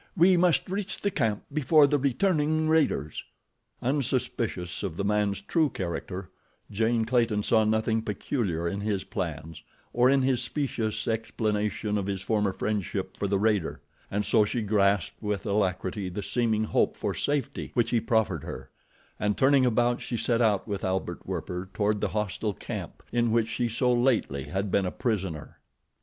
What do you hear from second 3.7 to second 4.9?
Unsuspicious